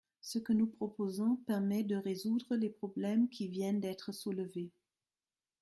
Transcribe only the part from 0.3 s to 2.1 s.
que nous proposons permet de